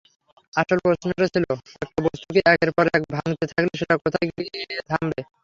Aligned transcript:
আসল 0.53 0.77
প্রশ্নটা 0.85 1.25
ছিল 1.33 1.45
একটা 1.75 1.99
বস্তুকে 2.05 2.39
একের 2.45 2.71
পর 2.75 2.85
এক 2.91 3.03
ভাঙতে 3.15 3.45
থাকলে 3.51 3.73
সেটা 3.79 3.95
কোথায় 4.03 4.27
গিয়ে 4.29 4.51
থামবে? 4.89 5.19